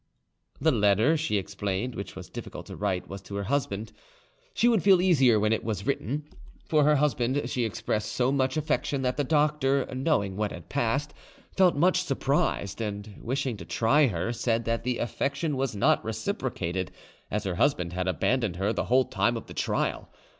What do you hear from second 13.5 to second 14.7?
to try her, said